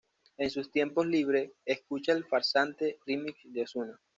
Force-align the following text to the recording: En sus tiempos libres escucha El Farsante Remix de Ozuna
En 0.39 0.49
sus 0.49 0.71
tiempos 0.71 1.05
libres 1.05 1.51
escucha 1.63 2.13
El 2.13 2.25
Farsante 2.25 2.97
Remix 3.05 3.37
de 3.43 3.61
Ozuna 3.61 3.99